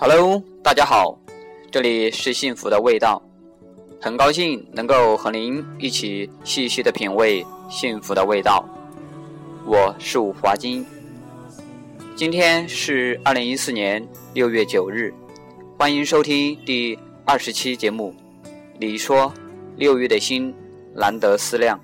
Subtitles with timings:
[0.00, 1.18] Hello，大家好，
[1.72, 3.20] 这里是幸福的味道，
[4.00, 8.64] 很高兴能够和您一起细细的品味幸福的味道。
[9.66, 10.86] 我是五华金，
[12.14, 15.12] 今天是二零一四年六月九日，
[15.76, 18.14] 欢迎收听第二十期节目。
[18.78, 19.34] 你说，
[19.74, 20.54] 六月的心
[20.94, 21.78] 难得思量。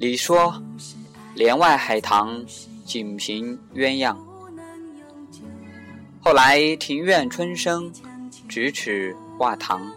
[0.00, 0.54] 你说，
[1.34, 2.40] 帘外海棠
[2.84, 4.16] 锦屏鸳鸯。
[6.20, 7.92] 后来庭院春生，
[8.48, 9.92] 咫尺画堂。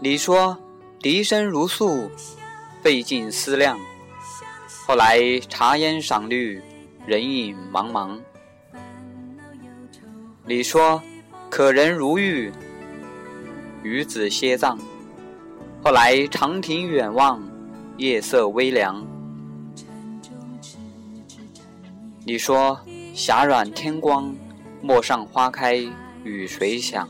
[0.00, 0.56] 你说，
[0.98, 2.10] 笛声如诉，
[2.82, 3.78] 费尽思量。
[4.86, 6.62] 后来茶烟赏绿，
[7.04, 8.18] 人影茫茫。
[10.46, 11.02] 你说，
[11.50, 12.50] 可人如玉，
[13.82, 14.78] 与子歇葬。
[15.82, 17.38] 后来长亭远望。
[17.96, 19.06] 夜色微凉，
[22.24, 22.80] 你说
[23.14, 24.34] 霞软天光，
[24.82, 25.76] 陌上花开
[26.24, 27.08] 与谁响？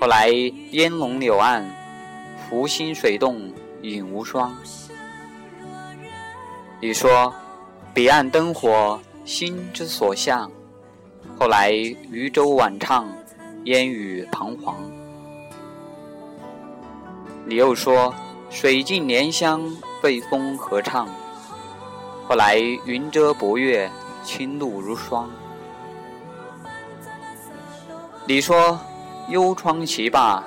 [0.00, 0.30] 后来
[0.70, 1.62] 烟笼柳岸，
[2.48, 4.56] 湖心水动影无双。
[6.80, 7.34] 你说
[7.92, 10.50] 彼岸灯火，心之所向。
[11.38, 13.06] 后来渔舟晚唱，
[13.64, 14.74] 烟雨彷徨。
[17.44, 18.14] 你又说。
[18.50, 19.62] 水尽莲香，
[20.02, 21.08] 被风合唱。
[22.26, 23.88] 后来云遮薄月，
[24.24, 25.30] 清露如霜。
[28.26, 28.78] 你说
[29.28, 30.42] 幽窗奇罢，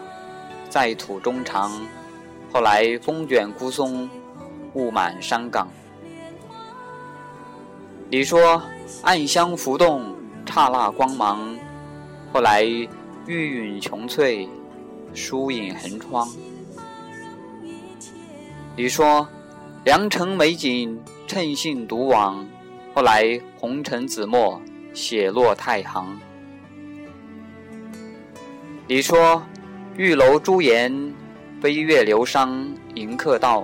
[0.70, 1.72] 在土中长。
[2.52, 4.08] 后来风卷孤松，
[4.74, 5.68] 雾满山岗。
[8.10, 8.62] 你说
[9.02, 10.14] 暗香浮动，
[10.46, 11.58] 刹那光芒。
[12.34, 12.88] 后来玉
[13.28, 14.48] 允琼翠，
[15.14, 16.30] 疏影横窗。
[18.76, 19.28] 你说，
[19.86, 22.44] 良辰美景，趁兴独往。
[22.96, 24.60] 后来红尘紫陌，
[24.96, 26.20] 写落太行。
[28.88, 29.44] 你说，
[29.96, 31.14] 玉楼朱颜，
[31.62, 32.50] 飞月流觞
[32.96, 33.64] 迎客到。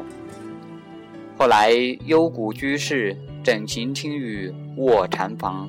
[1.39, 1.71] 后来
[2.05, 5.67] 幽谷居士，枕琴听雨卧禅房。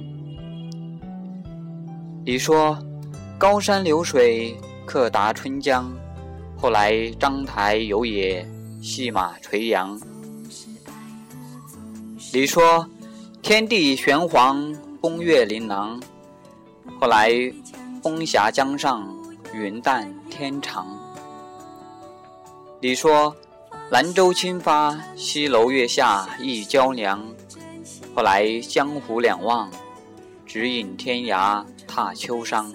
[2.27, 2.79] 你说，
[3.39, 5.91] 高山流水，客达春江。
[6.59, 8.47] 后来章台有野。
[8.81, 10.01] 戏马垂杨，
[12.33, 12.89] 你说
[13.43, 16.01] 天地玄黄，风月琳琅。
[16.99, 17.31] 后来
[18.03, 19.15] 风霞江上，
[19.53, 20.87] 云淡天长。
[22.81, 23.37] 你说
[23.91, 27.23] 兰舟轻发，西楼月下忆娇娘。
[28.15, 29.71] 后来江湖两望，
[30.47, 32.73] 只影天涯踏秋殇。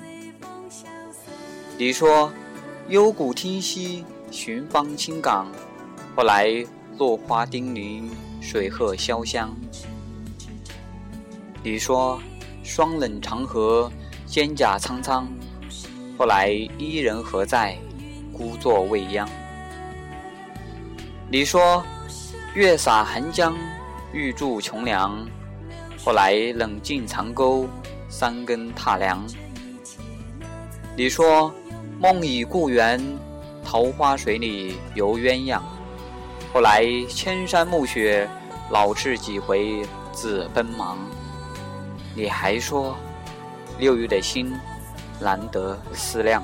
[1.79, 2.31] 你说
[2.89, 5.47] 幽谷听溪，寻芳青岗。
[6.15, 6.65] 后来
[6.97, 8.09] 落花叮咛，
[8.39, 9.53] 水鹤潇湘。
[11.61, 12.21] 你说
[12.63, 13.91] 霜冷长河，
[14.25, 15.27] 蒹葭苍苍。
[16.17, 17.77] 后来伊人何在？
[18.31, 19.27] 孤坐未央。
[21.29, 21.83] 你说
[22.53, 23.53] 月洒寒江，
[24.13, 25.27] 玉柱琼梁。
[26.01, 27.67] 后来冷静长沟，
[28.07, 29.21] 三更踏凉。
[30.95, 31.53] 你说
[31.99, 33.01] 梦已故园，
[33.65, 35.59] 桃花水里游鸳鸯。
[36.55, 38.29] 后来千山暮雪，
[38.69, 40.97] 老翅几回自奔忙。
[42.15, 42.95] 你还说，
[43.77, 44.57] 六月的心
[45.19, 46.41] 难得思量。